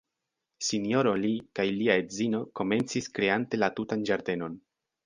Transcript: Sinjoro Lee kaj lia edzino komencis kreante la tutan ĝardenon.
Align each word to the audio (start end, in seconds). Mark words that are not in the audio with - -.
Sinjoro 0.67 1.11
Lee 1.25 1.43
kaj 1.59 1.67
lia 1.81 1.99
edzino 2.05 2.41
komencis 2.61 3.13
kreante 3.21 3.65
la 3.65 3.73
tutan 3.79 4.11
ĝardenon. 4.13 4.63